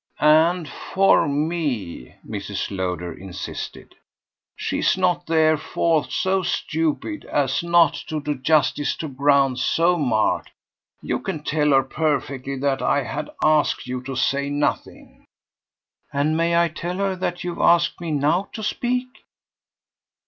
"And 0.19 0.67
for 0.67 1.27
ME," 1.27 2.15
Mrs. 2.27 2.75
Lowder 2.75 3.13
insisted. 3.13 3.93
"She's 4.55 4.97
not 4.97 5.27
therefore 5.27 6.05
so 6.09 6.41
stupid 6.41 7.23
as 7.25 7.61
not 7.61 7.93
to 8.07 8.19
do 8.19 8.33
justice 8.33 8.95
to 8.95 9.07
grounds 9.07 9.63
so 9.63 9.99
marked. 9.99 10.49
You 11.03 11.19
can 11.19 11.43
tell 11.43 11.69
her 11.69 11.83
perfectly 11.83 12.55
that 12.55 12.81
I 12.81 13.03
had 13.03 13.29
asked 13.43 13.85
you 13.85 14.01
to 14.05 14.15
say 14.15 14.49
nothing." 14.49 15.23
"And 16.11 16.35
may 16.35 16.57
I 16.59 16.69
tell 16.69 16.95
her 16.97 17.15
that 17.17 17.43
you've 17.43 17.61
asked 17.61 18.01
me 18.01 18.09
now 18.09 18.49
to 18.53 18.63
speak?" 18.63 19.07